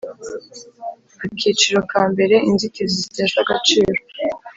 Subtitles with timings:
[1.25, 3.93] Akiciro kambere Inzitizi zitesha agaciro